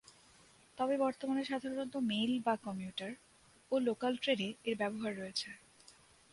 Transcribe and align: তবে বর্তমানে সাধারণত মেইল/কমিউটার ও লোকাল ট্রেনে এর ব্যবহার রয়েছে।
তবে 0.77 0.95
বর্তমানে 0.97 1.43
সাধারণত 1.45 1.93
মেইল/কমিউটার 2.09 3.11
ও 3.71 3.85
লোকাল 3.87 4.13
ট্রেনে 4.17 4.49
এর 4.67 4.75
ব্যবহার 4.81 5.11
রয়েছে। 5.17 5.49